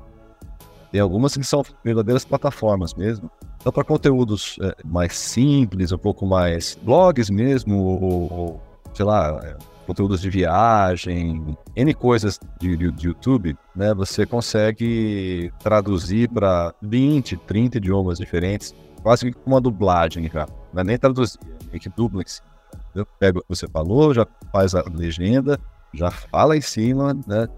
Tem 0.90 1.00
algumas 1.00 1.36
que 1.36 1.44
são 1.44 1.62
verdadeiras 1.84 2.24
plataformas 2.24 2.94
mesmo. 2.94 3.30
Então, 3.60 3.70
para 3.70 3.84
conteúdos 3.84 4.56
é, 4.62 4.74
mais 4.84 5.16
simples, 5.18 5.92
um 5.92 5.98
pouco 5.98 6.24
mais 6.24 6.78
blogs 6.82 7.28
mesmo, 7.28 7.76
ou, 7.78 8.32
ou 8.32 8.62
sei 8.94 9.04
lá, 9.04 9.38
é, 9.44 9.56
conteúdos 9.90 10.20
de 10.20 10.30
viagem, 10.30 11.56
N 11.74 11.94
coisas 11.94 12.38
de, 12.60 12.76
de, 12.76 13.08
YouTube, 13.08 13.56
né? 13.74 13.92
Você 13.92 14.24
consegue 14.24 15.52
traduzir 15.58 16.28
para 16.28 16.72
20, 16.80 17.36
30 17.38 17.78
idiomas 17.78 18.18
diferentes, 18.18 18.72
quase 19.02 19.32
que 19.32 19.36
uma 19.44 19.60
dublagem 19.60 20.30
já. 20.32 20.46
Não 20.72 20.82
é 20.82 20.84
nem 20.84 20.96
traduzir, 20.96 21.40
é 21.72 21.78
que 21.80 21.88
dubla 21.88 22.22
em 22.22 22.28
cima. 22.28 22.46
Eu 22.94 23.04
pego 23.18 23.40
o 23.40 23.42
que 23.42 23.48
você 23.48 23.66
falou, 23.66 24.14
já 24.14 24.24
faz 24.52 24.76
a 24.76 24.84
legenda, 24.94 25.58
já 25.92 26.08
fala 26.08 26.56
em 26.56 26.60
cima, 26.60 27.12
né? 27.26 27.48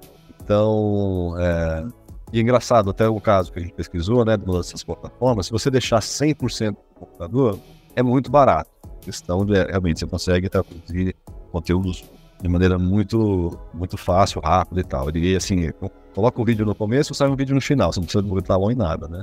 Então, 0.43 1.35
é... 1.39 1.87
E 2.33 2.39
é 2.39 2.41
engraçado, 2.41 2.89
até 2.89 3.07
o 3.07 3.21
caso 3.21 3.53
que 3.53 3.59
a 3.59 3.62
gente 3.62 3.75
pesquisou, 3.75 4.25
né, 4.25 4.39
dessas 4.39 4.83
plataformas, 4.83 5.45
se 5.45 5.53
você 5.53 5.71
deixar 5.71 6.01
100% 6.01 6.71
do 6.71 6.77
computador, 6.95 7.59
é 7.95 8.03
muito 8.03 8.31
barato. 8.31 8.71
A 8.83 9.05
questão 9.05 9.45
de, 9.45 9.53
realmente, 9.65 10.01
você 10.01 10.07
consegue 10.07 10.49
traduzir 10.49 11.15
conteúdos 11.51 12.03
de 12.43 12.49
maneira 12.49 12.77
muito, 12.79 13.57
muito 13.73 13.97
fácil, 13.97 14.41
rápida 14.41 14.81
e 14.81 14.85
tal. 14.85 15.09
Ele, 15.09 15.37
assim, 15.37 15.71
coloca 16.13 16.43
o 16.43 16.45
vídeo 16.45 16.67
no 16.67 16.75
começo, 16.75 17.15
sai 17.15 17.29
um 17.29 17.37
vídeo 17.37 17.55
no 17.55 17.61
final, 17.61 17.93
você 17.93 18.01
não 18.01 18.05
precisa 18.05 18.23
botar 18.23 18.59
mão 18.59 18.71
em 18.71 18.75
nada, 18.75 19.07
né? 19.07 19.23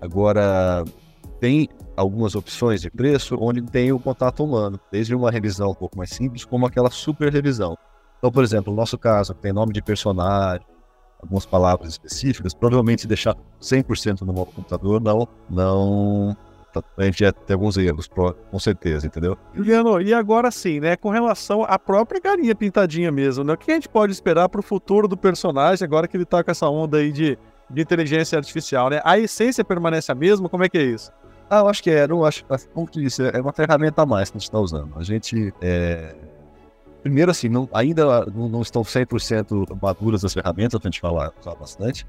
Agora, 0.00 0.84
tem 1.40 1.68
algumas 1.96 2.34
opções 2.34 2.80
de 2.80 2.90
preço 2.90 3.36
onde 3.40 3.62
tem 3.62 3.92
o 3.92 4.00
contato 4.00 4.42
humano, 4.42 4.78
desde 4.90 5.14
uma 5.14 5.30
revisão 5.30 5.70
um 5.70 5.74
pouco 5.74 5.96
mais 5.96 6.10
simples, 6.10 6.44
como 6.44 6.66
aquela 6.66 6.90
super 6.90 7.32
revisão. 7.32 7.78
Então, 8.18 8.30
por 8.32 8.42
exemplo, 8.42 8.72
no 8.72 8.76
nosso 8.76 8.98
caso, 8.98 9.34
que 9.34 9.42
tem 9.42 9.52
nome 9.52 9.72
de 9.72 9.80
personagem, 9.80 10.66
algumas 11.22 11.46
palavras 11.46 11.90
específicas, 11.90 12.52
provavelmente 12.52 13.02
se 13.02 13.08
deixar 13.08 13.36
100% 13.60 14.22
no 14.22 14.34
computador, 14.46 15.00
não, 15.00 15.28
não 15.48 16.36
a 16.96 17.04
gente 17.04 17.20
ia 17.20 17.32
ter 17.32 17.54
alguns 17.54 17.76
erros, 17.76 18.08
com 18.08 18.58
certeza, 18.58 19.06
entendeu? 19.06 19.36
Juliano, 19.54 20.00
e 20.00 20.12
agora 20.12 20.50
sim, 20.50 20.80
né? 20.80 20.96
Com 20.96 21.10
relação 21.10 21.64
à 21.64 21.78
própria 21.78 22.20
galinha 22.20 22.54
pintadinha 22.54 23.10
mesmo, 23.10 23.44
né? 23.44 23.52
O 23.52 23.56
que 23.56 23.70
a 23.70 23.74
gente 23.74 23.88
pode 23.88 24.12
esperar 24.12 24.48
para 24.48 24.60
o 24.60 24.62
futuro 24.62 25.06
do 25.06 25.16
personagem 25.16 25.84
agora 25.84 26.08
que 26.08 26.16
ele 26.16 26.24
tá 26.24 26.42
com 26.42 26.50
essa 26.50 26.68
onda 26.68 26.98
aí 26.98 27.12
de, 27.12 27.38
de 27.70 27.82
inteligência 27.82 28.38
artificial, 28.38 28.90
né? 28.90 29.00
A 29.04 29.18
essência 29.18 29.64
permanece 29.64 30.10
a 30.10 30.14
mesma? 30.14 30.48
Como 30.48 30.64
é 30.64 30.68
que 30.68 30.78
é 30.78 30.82
isso? 30.82 31.12
Ah, 31.48 31.60
eu 31.60 31.68
acho 31.68 31.82
que 31.82 31.90
é, 31.90 32.08
não 32.08 32.24
acho, 32.24 32.44
como 32.74 32.88
tu 32.88 33.00
disse, 33.00 33.22
é 33.22 33.40
uma 33.40 33.52
ferramenta 33.52 34.02
a 34.02 34.06
mais 34.06 34.30
que 34.30 34.36
a 34.36 34.40
gente 34.40 34.48
está 34.48 34.58
usando. 34.58 34.92
A 34.96 35.02
gente, 35.02 35.54
é... 35.60 36.14
primeiro 37.02 37.30
assim, 37.30 37.48
não, 37.48 37.68
ainda 37.72 38.26
não, 38.26 38.48
não 38.48 38.62
estão 38.62 38.82
100% 38.82 39.78
maduras 39.80 40.24
as 40.24 40.34
ferramentas, 40.34 40.80
a 40.80 40.82
gente 40.82 41.00
falar, 41.00 41.32
falar 41.40 41.56
bastante, 41.56 42.04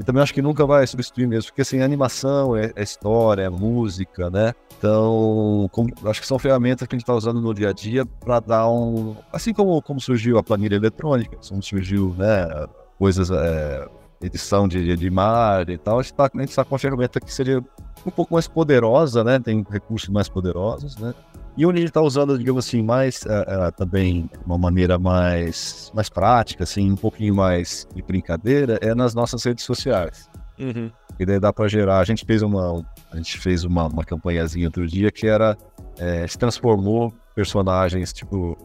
E 0.00 0.02
também 0.02 0.22
acho 0.22 0.32
que 0.32 0.40
nunca 0.40 0.64
vai 0.64 0.86
substituir 0.86 1.28
mesmo, 1.28 1.50
porque 1.50 1.60
assim, 1.60 1.82
animação 1.82 2.56
é, 2.56 2.72
é 2.74 2.82
história, 2.82 3.42
é 3.42 3.50
música, 3.50 4.30
né? 4.30 4.54
Então, 4.78 5.68
como, 5.70 5.92
acho 6.06 6.22
que 6.22 6.26
são 6.26 6.38
ferramentas 6.38 6.88
que 6.88 6.94
a 6.94 6.96
gente 6.96 7.02
está 7.02 7.12
usando 7.14 7.38
no 7.38 7.52
dia 7.52 7.68
a 7.68 7.72
dia 7.74 8.06
para 8.06 8.40
dar 8.40 8.70
um. 8.70 9.14
Assim 9.30 9.52
como, 9.52 9.82
como 9.82 10.00
surgiu 10.00 10.38
a 10.38 10.42
planilha 10.42 10.76
eletrônica, 10.76 11.36
como 11.46 11.62
surgiu 11.62 12.14
né, 12.16 12.66
coisas, 12.98 13.30
é, 13.30 13.86
edição 14.22 14.66
de, 14.66 14.96
de 14.96 15.06
imagem 15.06 15.74
e 15.74 15.78
tal, 15.78 15.98
a 15.98 16.02
gente 16.02 16.12
está 16.12 16.30
tá 16.30 16.64
com 16.64 16.72
uma 16.72 16.78
ferramenta 16.78 17.20
que 17.20 17.30
seria 17.30 17.62
um 18.06 18.10
pouco 18.10 18.32
mais 18.32 18.48
poderosa, 18.48 19.22
né? 19.22 19.38
Tem 19.38 19.62
recursos 19.70 20.08
mais 20.08 20.30
poderosos, 20.30 20.96
né? 20.96 21.12
E 21.56 21.66
onde 21.66 21.78
gente 21.78 21.88
está 21.88 22.00
usando, 22.00 22.38
digamos 22.38 22.66
assim, 22.66 22.82
mais 22.82 23.22
uh, 23.22 23.68
uh, 23.68 23.72
também 23.76 24.30
uma 24.46 24.56
maneira 24.56 24.98
mais, 24.98 25.90
mais 25.94 26.08
prática, 26.08 26.64
assim, 26.64 26.90
um 26.90 26.96
pouquinho 26.96 27.34
mais 27.34 27.86
de 27.94 28.02
brincadeira, 28.02 28.78
é 28.80 28.94
nas 28.94 29.14
nossas 29.14 29.42
redes 29.44 29.64
sociais. 29.64 30.30
Uhum. 30.58 30.90
E 31.18 31.26
daí 31.26 31.40
dá 31.40 31.52
para 31.52 31.68
gerar. 31.68 31.98
A 31.98 32.04
gente 32.04 32.24
fez 32.24 32.42
uma, 32.42 32.84
a 33.10 33.16
gente 33.16 33.38
fez 33.38 33.64
uma, 33.64 33.86
uma 33.86 34.04
campanhazinha 34.04 34.68
outro 34.68 34.86
dia 34.86 35.10
que 35.10 35.26
era 35.26 35.56
é, 35.98 36.26
se 36.26 36.38
transformou 36.38 37.12
personagens 37.34 38.12
tipo 38.12 38.56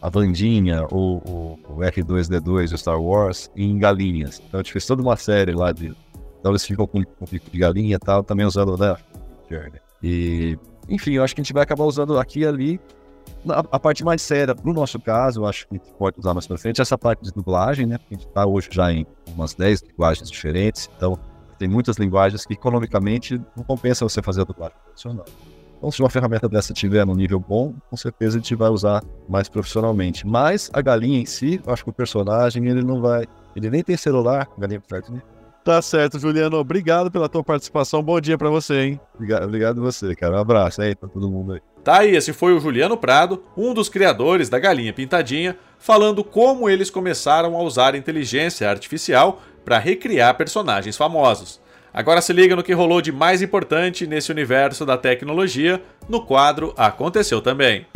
a 0.00 0.08
Vandinha 0.08 0.86
ou 0.90 1.18
o, 1.68 1.76
R2D2 1.80 2.70
do 2.70 2.78
Star 2.78 3.00
Wars 3.00 3.50
em 3.54 3.78
galinhas. 3.78 4.40
Então 4.46 4.60
a 4.60 4.62
gente 4.62 4.72
fez 4.72 4.86
toda 4.86 5.02
uma 5.02 5.16
série 5.16 5.52
lá 5.52 5.72
de. 5.72 5.94
Então 6.38 6.52
eles 6.52 6.64
ficam 6.64 6.86
com, 6.86 7.04
com 7.04 7.26
pico 7.26 7.50
de 7.50 7.58
galinha 7.58 7.96
e 7.96 7.98
tal, 7.98 8.22
também 8.22 8.46
usando, 8.46 8.76
né? 8.78 8.96
E 10.02 10.58
enfim, 10.90 11.12
eu 11.12 11.24
acho 11.24 11.34
que 11.34 11.40
a 11.40 11.44
gente 11.44 11.52
vai 11.52 11.62
acabar 11.62 11.84
usando 11.84 12.18
aqui 12.18 12.40
e 12.40 12.46
ali 12.46 12.80
a, 13.48 13.60
a 13.72 13.78
parte 13.78 14.04
mais 14.04 14.20
séria, 14.20 14.54
no 14.62 14.72
nosso 14.72 14.98
caso, 14.98 15.40
eu 15.40 15.46
acho 15.46 15.66
que 15.66 15.76
a 15.76 15.78
gente 15.78 15.92
pode 15.94 16.18
usar 16.18 16.34
mais 16.34 16.46
pra 16.46 16.58
frente, 16.58 16.80
essa 16.80 16.98
parte 16.98 17.22
de 17.22 17.32
dublagem, 17.32 17.86
né? 17.86 17.98
Porque 17.98 18.14
a 18.14 18.18
gente 18.18 18.28
está 18.28 18.46
hoje 18.46 18.68
já 18.70 18.92
em 18.92 19.06
umas 19.28 19.54
10 19.54 19.82
linguagens 19.82 20.30
diferentes, 20.30 20.90
então 20.96 21.18
tem 21.58 21.68
muitas 21.68 21.96
linguagens 21.96 22.44
que 22.44 22.54
economicamente 22.54 23.40
não 23.56 23.64
compensa 23.64 24.04
você 24.04 24.22
fazer 24.22 24.42
a 24.42 24.44
dublagem 24.44 24.76
profissional. 24.84 25.24
Então, 25.78 25.90
se 25.90 26.02
uma 26.02 26.10
ferramenta 26.10 26.46
dessa 26.46 26.74
tiver 26.74 27.06
no 27.06 27.14
nível 27.14 27.40
bom, 27.40 27.74
com 27.88 27.96
certeza 27.96 28.36
a 28.36 28.40
gente 28.40 28.54
vai 28.54 28.68
usar 28.68 29.02
mais 29.26 29.48
profissionalmente. 29.48 30.26
Mas 30.26 30.70
a 30.74 30.82
galinha 30.82 31.18
em 31.18 31.24
si, 31.24 31.58
eu 31.66 31.72
acho 31.72 31.82
que 31.84 31.88
o 31.88 31.92
personagem, 31.92 32.66
ele 32.68 32.82
não 32.82 33.00
vai. 33.00 33.26
Ele 33.56 33.70
nem 33.70 33.82
tem 33.82 33.96
celular, 33.96 34.46
galinha 34.58 34.80
perto, 34.80 35.10
né? 35.10 35.22
Tá 35.70 35.80
certo, 35.80 36.18
Juliano. 36.18 36.56
Obrigado 36.56 37.12
pela 37.12 37.28
tua 37.28 37.44
participação. 37.44 38.02
Bom 38.02 38.20
dia 38.20 38.36
para 38.36 38.50
você, 38.50 38.74
hein? 38.74 39.00
Obrigado, 39.14 39.44
obrigado 39.44 39.78
a 39.78 39.84
você, 39.84 40.16
cara. 40.16 40.34
Um 40.36 40.40
abraço 40.40 40.82
aí 40.82 40.96
pra 40.96 41.08
todo 41.08 41.30
mundo 41.30 41.52
aí. 41.52 41.60
Tá 41.84 42.00
aí, 42.00 42.16
esse 42.16 42.32
foi 42.32 42.52
o 42.52 42.58
Juliano 42.58 42.96
Prado, 42.96 43.44
um 43.56 43.72
dos 43.72 43.88
criadores 43.88 44.48
da 44.48 44.58
Galinha 44.58 44.92
Pintadinha, 44.92 45.56
falando 45.78 46.24
como 46.24 46.68
eles 46.68 46.90
começaram 46.90 47.56
a 47.56 47.62
usar 47.62 47.94
inteligência 47.94 48.68
artificial 48.68 49.40
para 49.64 49.78
recriar 49.78 50.36
personagens 50.36 50.96
famosos. 50.96 51.60
Agora 51.94 52.20
se 52.20 52.32
liga 52.32 52.56
no 52.56 52.64
que 52.64 52.72
rolou 52.72 53.00
de 53.00 53.12
mais 53.12 53.40
importante 53.40 54.08
nesse 54.08 54.32
universo 54.32 54.84
da 54.84 54.98
tecnologia 54.98 55.80
no 56.08 56.26
quadro 56.26 56.74
Aconteceu 56.76 57.40
Também. 57.40 57.86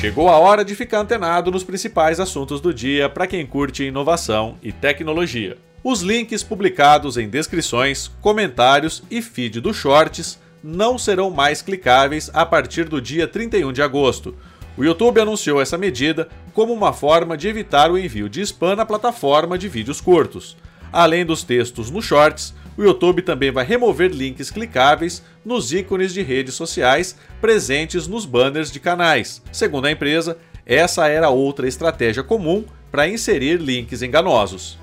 Chegou 0.00 0.28
a 0.28 0.38
hora 0.38 0.64
de 0.64 0.76
ficar 0.76 1.00
antenado 1.00 1.50
nos 1.50 1.64
principais 1.64 2.20
assuntos 2.20 2.60
do 2.60 2.72
dia 2.72 3.08
para 3.08 3.26
quem 3.26 3.44
curte 3.44 3.82
inovação 3.82 4.56
e 4.62 4.70
tecnologia. 4.70 5.58
Os 5.82 6.02
links 6.02 6.44
publicados 6.44 7.16
em 7.16 7.28
descrições, 7.28 8.08
comentários 8.20 9.02
e 9.10 9.20
feed 9.20 9.60
do 9.60 9.74
Shorts 9.74 10.38
não 10.62 10.96
serão 10.96 11.32
mais 11.32 11.62
clicáveis 11.62 12.30
a 12.32 12.46
partir 12.46 12.84
do 12.84 13.02
dia 13.02 13.26
31 13.26 13.72
de 13.72 13.82
agosto. 13.82 14.36
O 14.76 14.84
YouTube 14.84 15.20
anunciou 15.20 15.60
essa 15.60 15.76
medida 15.76 16.28
como 16.54 16.72
uma 16.72 16.92
forma 16.92 17.36
de 17.36 17.48
evitar 17.48 17.90
o 17.90 17.98
envio 17.98 18.28
de 18.28 18.40
spam 18.42 18.76
na 18.76 18.86
plataforma 18.86 19.58
de 19.58 19.68
vídeos 19.68 20.00
curtos. 20.00 20.56
Além 20.92 21.26
dos 21.26 21.42
textos 21.42 21.90
no 21.90 22.00
Shorts, 22.00 22.54
o 22.78 22.84
YouTube 22.84 23.22
também 23.22 23.50
vai 23.50 23.64
remover 23.64 24.12
links 24.12 24.52
clicáveis 24.52 25.20
nos 25.44 25.72
ícones 25.72 26.14
de 26.14 26.22
redes 26.22 26.54
sociais 26.54 27.16
presentes 27.40 28.06
nos 28.06 28.24
banners 28.24 28.70
de 28.70 28.78
canais. 28.78 29.42
Segundo 29.50 29.86
a 29.86 29.90
empresa, 29.90 30.38
essa 30.64 31.08
era 31.08 31.28
outra 31.28 31.66
estratégia 31.66 32.22
comum 32.22 32.64
para 32.88 33.08
inserir 33.08 33.56
links 33.56 34.00
enganosos. 34.00 34.78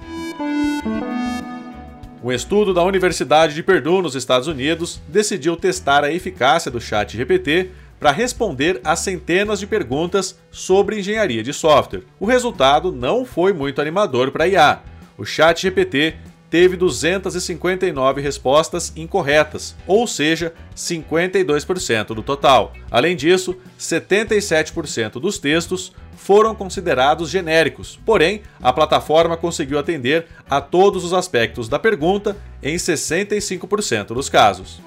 Um 2.21 2.31
estudo 2.33 2.73
da 2.73 2.83
Universidade 2.83 3.53
de 3.53 3.63
Purdue, 3.63 4.01
nos 4.01 4.15
Estados 4.15 4.49
Unidos, 4.49 4.99
decidiu 5.07 5.55
testar 5.55 6.03
a 6.03 6.11
eficácia 6.11 6.69
do 6.69 6.81
Chat 6.81 7.15
GPT 7.15 7.69
para 7.97 8.11
responder 8.11 8.81
a 8.83 8.97
centenas 8.97 9.57
de 9.57 9.67
perguntas 9.67 10.37
sobre 10.51 10.99
engenharia 10.99 11.41
de 11.41 11.53
software. 11.53 12.03
O 12.19 12.25
resultado 12.25 12.91
não 12.91 13.23
foi 13.23 13.53
muito 13.53 13.79
animador 13.79 14.31
para 14.31 14.43
a 14.43 14.47
IA. 14.49 14.81
O 15.17 15.23
Chat 15.23 15.61
GPT 15.61 16.15
teve 16.55 16.77
259 16.77 18.21
respostas 18.21 18.93
incorretas, 18.95 19.75
ou 19.85 20.07
seja, 20.07 20.53
52% 20.74 22.13
do 22.13 22.24
total. 22.24 22.71
Além 22.89 23.13
disso, 23.13 23.57
77% 23.77 25.19
dos 25.19 25.38
textos 25.38 25.91
foram 26.15 26.55
considerados 26.55 27.29
genéricos, 27.29 28.00
porém, 28.05 28.41
a 28.63 28.71
plataforma 28.71 29.35
conseguiu 29.35 29.77
atender 29.77 30.27
a 30.50 30.62
todos 30.62 31.03
os 31.03 31.12
aspectos 31.12 31.67
da 31.67 31.77
pergunta 31.77 32.38
em 32.63 32.77
65% 32.77 34.13
dos 34.13 34.29
casos. 34.29 34.79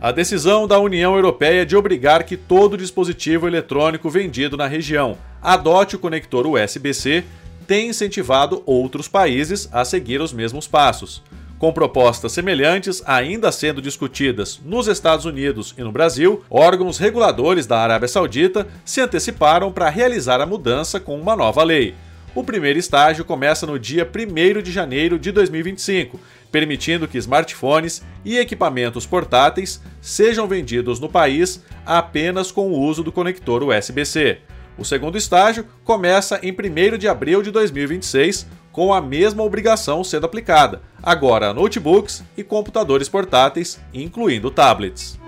A 0.00 0.12
decisão 0.12 0.68
da 0.68 0.78
União 0.78 1.16
Europeia 1.16 1.66
de 1.66 1.76
obrigar 1.76 2.22
que 2.22 2.36
todo 2.36 2.78
dispositivo 2.78 3.48
eletrônico 3.48 4.08
vendido 4.08 4.56
na 4.56 4.68
região 4.68 5.18
adote 5.42 5.96
o 5.96 5.98
conector 5.98 6.46
USB-C 6.46 7.24
tem 7.70 7.88
incentivado 7.88 8.64
outros 8.66 9.06
países 9.06 9.68
a 9.70 9.84
seguir 9.84 10.20
os 10.20 10.32
mesmos 10.32 10.66
passos. 10.66 11.22
Com 11.56 11.72
propostas 11.72 12.32
semelhantes 12.32 13.00
ainda 13.06 13.52
sendo 13.52 13.80
discutidas 13.80 14.60
nos 14.64 14.88
Estados 14.88 15.24
Unidos 15.24 15.72
e 15.78 15.82
no 15.82 15.92
Brasil, 15.92 16.42
órgãos 16.50 16.98
reguladores 16.98 17.68
da 17.68 17.78
Arábia 17.78 18.08
Saudita 18.08 18.66
se 18.84 19.00
anteciparam 19.00 19.70
para 19.70 19.88
realizar 19.88 20.40
a 20.40 20.46
mudança 20.46 20.98
com 20.98 21.16
uma 21.16 21.36
nova 21.36 21.62
lei. 21.62 21.94
O 22.34 22.42
primeiro 22.42 22.76
estágio 22.76 23.24
começa 23.24 23.68
no 23.68 23.78
dia 23.78 24.04
1 24.04 24.62
de 24.62 24.72
janeiro 24.72 25.16
de 25.16 25.30
2025, 25.30 26.18
permitindo 26.50 27.06
que 27.06 27.18
smartphones 27.18 28.02
e 28.24 28.36
equipamentos 28.36 29.06
portáteis 29.06 29.80
sejam 30.00 30.48
vendidos 30.48 30.98
no 30.98 31.08
país 31.08 31.64
apenas 31.86 32.50
com 32.50 32.66
o 32.72 32.80
uso 32.80 33.04
do 33.04 33.12
conector 33.12 33.62
USB-C. 33.62 34.38
O 34.80 34.84
segundo 34.84 35.18
estágio 35.18 35.66
começa 35.84 36.40
em 36.42 36.52
1 36.52 36.96
de 36.96 37.06
abril 37.06 37.42
de 37.42 37.50
2026, 37.50 38.46
com 38.72 38.94
a 38.94 39.00
mesma 39.02 39.42
obrigação 39.42 40.02
sendo 40.02 40.24
aplicada, 40.24 40.80
agora 41.02 41.50
a 41.50 41.54
notebooks 41.54 42.24
e 42.34 42.42
computadores 42.42 43.06
portáteis, 43.06 43.78
incluindo 43.92 44.50
tablets. 44.50 45.20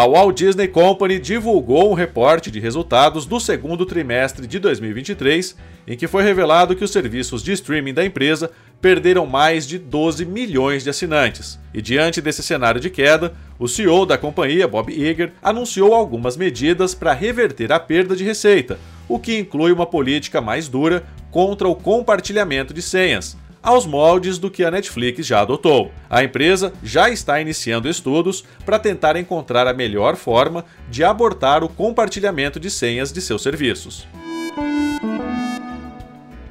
A 0.00 0.06
Walt 0.06 0.38
Disney 0.38 0.66
Company 0.66 1.18
divulgou 1.18 1.90
um 1.90 1.94
reporte 1.94 2.50
de 2.50 2.58
resultados 2.58 3.26
do 3.26 3.38
segundo 3.38 3.84
trimestre 3.84 4.46
de 4.46 4.58
2023, 4.58 5.54
em 5.86 5.94
que 5.94 6.08
foi 6.08 6.22
revelado 6.22 6.74
que 6.74 6.82
os 6.82 6.90
serviços 6.90 7.42
de 7.42 7.52
streaming 7.52 7.92
da 7.92 8.02
empresa 8.02 8.50
perderam 8.80 9.26
mais 9.26 9.66
de 9.68 9.78
12 9.78 10.24
milhões 10.24 10.84
de 10.84 10.88
assinantes. 10.88 11.58
E 11.74 11.82
diante 11.82 12.22
desse 12.22 12.42
cenário 12.42 12.80
de 12.80 12.88
queda, 12.88 13.34
o 13.58 13.68
CEO 13.68 14.06
da 14.06 14.16
companhia, 14.16 14.66
Bob 14.66 14.90
Iger, 14.90 15.34
anunciou 15.42 15.92
algumas 15.92 16.34
medidas 16.34 16.94
para 16.94 17.12
reverter 17.12 17.70
a 17.70 17.78
perda 17.78 18.16
de 18.16 18.24
receita, 18.24 18.78
o 19.06 19.18
que 19.18 19.38
inclui 19.38 19.70
uma 19.70 19.84
política 19.84 20.40
mais 20.40 20.66
dura 20.66 21.04
contra 21.30 21.68
o 21.68 21.74
compartilhamento 21.74 22.72
de 22.72 22.80
senhas, 22.80 23.36
aos 23.62 23.86
moldes 23.86 24.38
do 24.38 24.50
que 24.50 24.64
a 24.64 24.70
Netflix 24.70 25.26
já 25.26 25.40
adotou. 25.40 25.92
A 26.08 26.24
empresa 26.24 26.72
já 26.82 27.10
está 27.10 27.40
iniciando 27.40 27.88
estudos 27.88 28.44
para 28.64 28.78
tentar 28.78 29.16
encontrar 29.16 29.66
a 29.66 29.74
melhor 29.74 30.16
forma 30.16 30.64
de 30.90 31.04
abortar 31.04 31.62
o 31.62 31.68
compartilhamento 31.68 32.58
de 32.58 32.70
senhas 32.70 33.12
de 33.12 33.20
seus 33.20 33.42
serviços. 33.42 34.06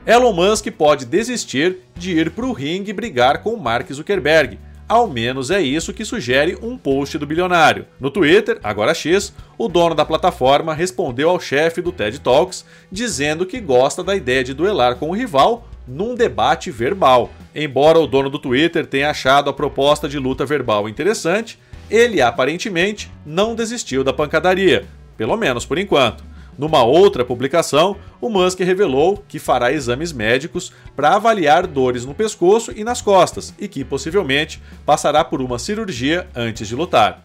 Elon 0.06 0.34
Musk 0.34 0.72
pode 0.72 1.06
desistir 1.06 1.82
de 1.96 2.18
ir 2.18 2.32
para 2.32 2.46
o 2.46 2.52
ringue 2.52 2.92
brigar 2.92 3.44
com 3.44 3.56
Mark 3.58 3.92
Zuckerberg. 3.92 4.58
Ao 4.88 5.08
menos 5.08 5.52
é 5.52 5.62
isso 5.62 5.94
que 5.94 6.04
sugere 6.04 6.58
um 6.64 6.76
post 6.76 7.16
do 7.20 7.28
bilionário. 7.28 7.86
No 8.00 8.10
Twitter, 8.10 8.60
agora 8.64 8.96
X, 8.96 9.32
o 9.56 9.68
dono 9.68 9.94
da 9.94 10.04
plataforma 10.04 10.74
respondeu 10.74 11.30
ao 11.30 11.40
chefe 11.40 11.80
do 11.80 11.92
TED 11.92 12.20
Talks 12.22 12.66
dizendo 12.92 13.46
que 13.46 13.60
gosta 13.60 14.04
da 14.04 14.16
ideia 14.16 14.44
de 14.44 14.56
duelar 14.56 14.96
com 14.96 15.12
o 15.12 15.16
rival 15.16 15.69
num 15.90 16.14
debate 16.14 16.70
verbal. 16.70 17.32
Embora 17.54 18.00
o 18.00 18.06
dono 18.06 18.30
do 18.30 18.38
Twitter 18.38 18.86
tenha 18.86 19.10
achado 19.10 19.50
a 19.50 19.54
proposta 19.54 20.08
de 20.08 20.20
luta 20.20 20.46
verbal 20.46 20.88
interessante, 20.88 21.60
ele 21.90 22.22
aparentemente 22.22 23.12
não 23.26 23.56
desistiu 23.56 24.04
da 24.04 24.14
pancadaria, 24.14 24.86
pelo 25.18 25.36
menos 25.36 25.66
por 25.66 25.80
enquanto. 25.80 26.24
Numa 26.58 26.84
outra 26.84 27.24
publicação, 27.24 27.96
o 28.22 28.30
Musk 28.30 28.60
revelou 28.60 29.24
que 29.28 29.40
fará 29.40 29.72
exames 29.72 30.12
médicos 30.12 30.74
para 30.96 31.16
avaliar 31.16 31.66
dores 31.66 32.06
no 32.06 32.14
pescoço 32.14 32.72
e 32.76 32.84
nas 32.84 33.02
costas 33.02 33.54
e 33.58 33.68
que 33.68 33.84
possivelmente 33.84 34.62
passará 34.86 35.24
por 35.24 35.42
uma 35.42 35.58
cirurgia 35.58 36.28
antes 36.36 36.68
de 36.68 36.76
lutar. 36.76 37.24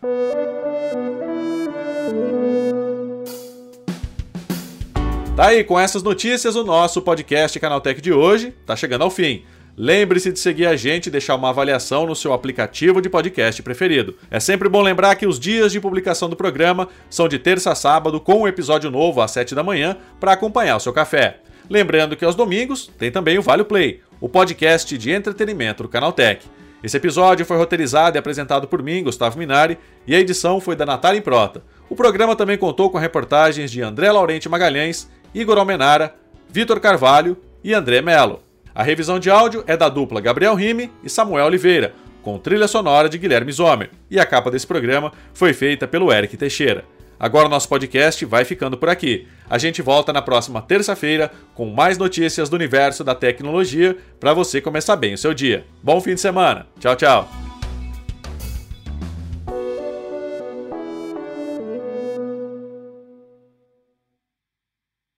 Tá 5.36 5.46
aí, 5.46 5.64
com 5.64 5.80
essas 5.80 6.00
notícias, 6.00 6.54
o 6.54 6.62
nosso 6.62 7.02
podcast 7.02 7.58
Canaltech 7.58 8.00
de 8.00 8.12
hoje 8.12 8.54
tá 8.64 8.76
chegando 8.76 9.02
ao 9.02 9.10
fim. 9.10 9.42
Lembre-se 9.76 10.30
de 10.30 10.38
seguir 10.38 10.64
a 10.64 10.76
gente 10.76 11.08
e 11.08 11.10
deixar 11.10 11.34
uma 11.34 11.48
avaliação 11.48 12.06
no 12.06 12.14
seu 12.14 12.32
aplicativo 12.32 13.02
de 13.02 13.10
podcast 13.10 13.60
preferido. 13.60 14.14
É 14.30 14.38
sempre 14.38 14.68
bom 14.68 14.80
lembrar 14.80 15.16
que 15.16 15.26
os 15.26 15.40
dias 15.40 15.72
de 15.72 15.80
publicação 15.80 16.30
do 16.30 16.36
programa 16.36 16.88
são 17.10 17.26
de 17.26 17.40
terça 17.40 17.72
a 17.72 17.74
sábado, 17.74 18.20
com 18.20 18.42
um 18.42 18.46
episódio 18.46 18.92
novo 18.92 19.20
às 19.20 19.32
7 19.32 19.56
da 19.56 19.64
manhã 19.64 19.96
para 20.20 20.30
acompanhar 20.30 20.76
o 20.76 20.80
seu 20.80 20.92
café. 20.92 21.38
Lembrando 21.68 22.14
que 22.14 22.24
aos 22.24 22.36
domingos 22.36 22.88
tem 22.96 23.10
também 23.10 23.36
o 23.36 23.42
Vale 23.42 23.64
Play, 23.64 24.02
o 24.20 24.28
podcast 24.28 24.96
de 24.96 25.10
entretenimento 25.10 25.82
do 25.82 25.88
Canaltech. 25.88 26.46
Esse 26.80 26.96
episódio 26.96 27.44
foi 27.44 27.56
roteirizado 27.56 28.16
e 28.16 28.20
apresentado 28.20 28.68
por 28.68 28.84
mim, 28.84 29.02
Gustavo 29.02 29.36
Minari, 29.36 29.78
e 30.06 30.14
a 30.14 30.20
edição 30.20 30.60
foi 30.60 30.76
da 30.76 30.86
Natália 30.86 31.18
Improta. 31.18 31.60
O 31.90 31.96
programa 31.96 32.36
também 32.36 32.56
contou 32.56 32.88
com 32.88 32.98
reportagens 32.98 33.72
de 33.72 33.82
André 33.82 34.12
Laurente 34.12 34.48
Magalhães, 34.48 35.10
Igor 35.34 35.58
Almenara, 35.58 36.14
Vitor 36.48 36.78
Carvalho 36.78 37.36
e 37.62 37.74
André 37.74 38.00
Melo. 38.00 38.42
A 38.74 38.82
revisão 38.82 39.18
de 39.18 39.30
áudio 39.30 39.64
é 39.66 39.76
da 39.76 39.88
dupla 39.88 40.20
Gabriel 40.20 40.54
Rime 40.54 40.90
e 41.02 41.08
Samuel 41.08 41.46
Oliveira, 41.46 41.94
com 42.22 42.38
trilha 42.38 42.66
sonora 42.66 43.08
de 43.08 43.18
Guilherme 43.18 43.52
Zomer, 43.52 43.90
e 44.10 44.18
a 44.18 44.26
capa 44.26 44.50
desse 44.50 44.66
programa 44.66 45.12
foi 45.32 45.52
feita 45.52 45.86
pelo 45.86 46.12
Eric 46.12 46.36
Teixeira. 46.36 46.84
Agora 47.18 47.46
o 47.46 47.50
nosso 47.50 47.68
podcast 47.68 48.24
vai 48.24 48.44
ficando 48.44 48.76
por 48.76 48.88
aqui. 48.88 49.26
A 49.48 49.56
gente 49.58 49.80
volta 49.80 50.12
na 50.12 50.20
próxima 50.20 50.60
terça-feira 50.60 51.30
com 51.54 51.66
mais 51.66 51.96
notícias 51.96 52.48
do 52.48 52.56
universo 52.56 53.04
da 53.04 53.14
tecnologia 53.14 53.96
para 54.18 54.34
você 54.34 54.60
começar 54.60 54.96
bem 54.96 55.14
o 55.14 55.18
seu 55.18 55.32
dia. 55.32 55.64
Bom 55.82 56.00
fim 56.00 56.14
de 56.14 56.20
semana. 56.20 56.66
Tchau, 56.80 56.96
tchau. 56.96 57.43